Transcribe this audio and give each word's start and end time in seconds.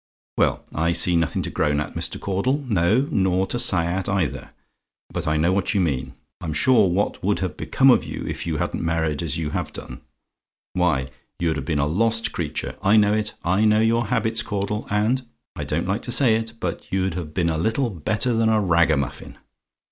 Well! 0.35 0.65
I 0.73 0.93
see 0.93 1.15
nothing 1.15 1.43
to 1.43 1.51
groan 1.51 1.79
at, 1.79 1.93
Mr. 1.93 2.19
Caudle 2.19 2.65
no, 2.67 3.07
nor 3.11 3.45
to 3.45 3.59
sigh 3.59 3.85
at 3.85 4.09
either; 4.09 4.49
but 5.13 5.27
I 5.27 5.37
know 5.37 5.53
what 5.53 5.75
you 5.75 5.79
mean: 5.79 6.15
I'm 6.41 6.53
sure, 6.53 6.89
what 6.89 7.23
would 7.23 7.37
have 7.37 7.55
become 7.55 7.91
of 7.91 8.03
you 8.03 8.25
if 8.25 8.47
you 8.47 8.57
hadn't 8.57 8.81
married 8.83 9.21
as 9.21 9.37
you 9.37 9.51
have 9.51 9.71
done 9.71 10.01
why, 10.73 11.07
you'd 11.37 11.57
have 11.57 11.65
been 11.65 11.77
a 11.77 11.85
lost 11.85 12.31
creature! 12.31 12.77
I 12.81 12.97
know 12.97 13.13
it; 13.13 13.35
I 13.43 13.63
know 13.63 13.79
your 13.81 14.07
habits, 14.07 14.41
Caudle; 14.41 14.87
and 14.89 15.21
I 15.55 15.65
don't 15.65 15.87
like 15.87 16.01
to 16.01 16.11
say 16.11 16.33
it, 16.35 16.53
but 16.59 16.91
you'd 16.91 17.13
have 17.13 17.35
been 17.35 17.55
little 17.61 17.91
better 17.91 18.33
than 18.33 18.49
a 18.49 18.59
ragamuffin. 18.59 19.37